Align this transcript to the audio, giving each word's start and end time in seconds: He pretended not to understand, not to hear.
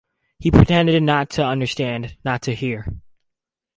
He 0.39 0.49
pretended 0.49 1.03
not 1.03 1.29
to 1.29 1.45
understand, 1.45 2.17
not 2.25 2.41
to 2.41 2.55
hear. 2.55 2.87